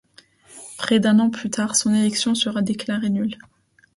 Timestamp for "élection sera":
1.93-2.63